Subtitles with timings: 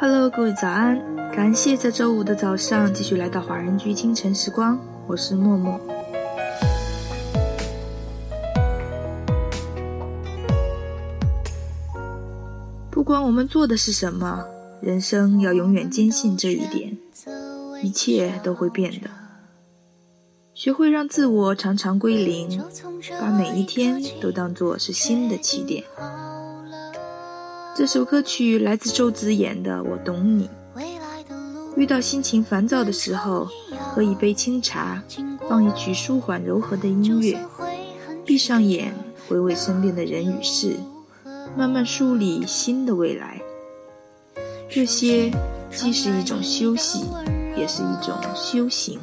[0.00, 0.96] Hello，各位早安！
[1.32, 4.78] 感谢在周五的早上继续来到华人居清晨时光，
[5.08, 5.76] 我是默默。
[12.92, 14.44] 不管我们做的是什么，
[14.80, 16.96] 人生要永远坚信这一点：
[17.82, 19.10] 一切都会变的。
[20.54, 22.62] 学会让自我常常归零，
[23.20, 25.82] 把每一天都当做是新的起点。
[27.78, 30.50] 这首歌曲来自周子演的《我懂你》。
[31.76, 33.46] 遇到心情烦躁的时候，
[33.94, 35.00] 喝一杯清茶，
[35.48, 37.38] 放一曲舒缓柔和的音乐，
[38.26, 38.92] 闭上眼，
[39.28, 40.74] 回味身边的人与事，
[41.56, 43.40] 慢慢梳理新的未来。
[44.68, 45.30] 这些
[45.70, 47.04] 既是一种休息，
[47.56, 48.98] 也是一种修行。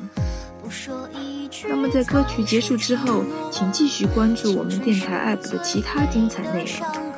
[1.70, 7.15] 那么，在歌曲结束之后，请继续关注我们电台 APP 的其他精彩内容。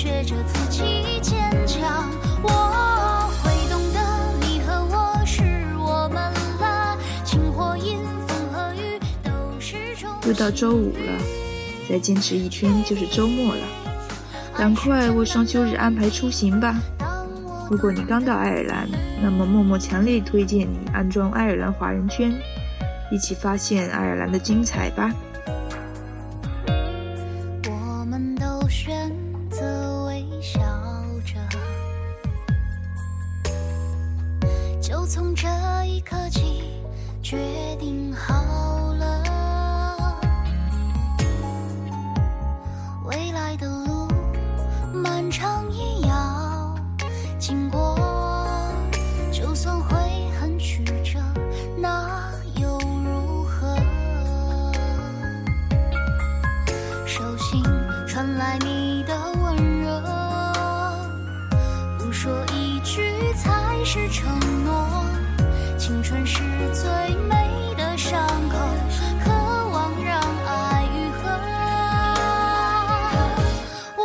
[0.00, 2.10] 学着自己坚强，
[2.42, 2.48] 我
[3.44, 4.00] 会懂得。
[4.40, 5.42] 你和我是
[5.76, 9.30] 我们啦，晴或阴，风和雨都
[10.26, 11.20] 又到周五了，
[11.86, 13.60] 再坚持一天就是周末了。
[14.56, 16.80] 赶快为双休日安排出行吧！
[17.70, 18.88] 如果你刚到爱尔兰，
[19.22, 22.32] 那么默默强烈推荐你安装爱尔兰华人圈，
[23.12, 25.12] 一起发现爱尔兰的精彩吧。
[34.90, 35.46] 就从这
[35.84, 36.82] 一刻起，
[37.22, 37.36] 决
[37.78, 38.34] 定好
[38.94, 39.22] 了。
[43.04, 44.08] 未来的路
[44.92, 46.29] 漫长一样。
[63.92, 65.04] 是承诺，
[65.76, 66.84] 青春是最
[67.28, 68.56] 美的伤口，
[69.24, 71.28] 渴望让爱愈合。
[73.96, 74.02] 我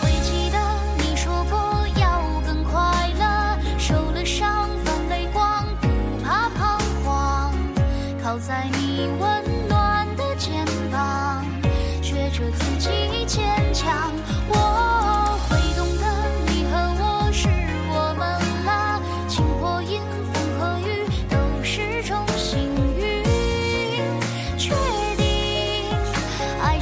[0.00, 0.56] 会记得
[0.98, 1.58] 你说过
[2.00, 5.88] 要更快乐，受了伤，泛泪光，不
[6.24, 7.52] 怕彷徨，
[8.22, 11.44] 靠在你温暖的肩膀，
[12.00, 12.88] 学着自己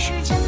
[0.04, 0.43] 时间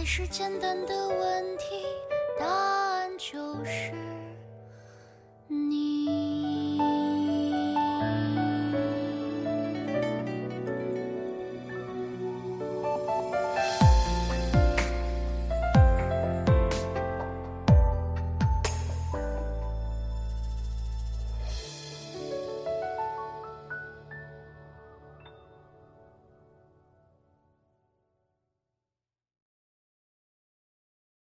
[0.00, 1.84] 还是简单的问题，
[2.38, 4.09] 答案就是。